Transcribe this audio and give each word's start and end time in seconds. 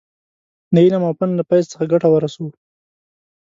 د 0.73 0.75
علم 0.85 1.03
او 1.07 1.13
فن 1.19 1.29
له 1.39 1.43
فیض 1.49 1.65
څخه 1.71 1.85
ګټه 1.91 2.07
ورسوو. 2.11 2.49